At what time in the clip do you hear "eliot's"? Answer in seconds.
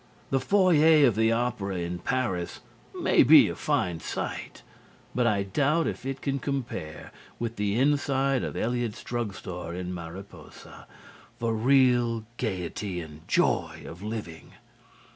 8.57-9.03